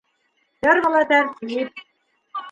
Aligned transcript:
Фермала- 0.63 1.01
тәртип. 1.11 1.85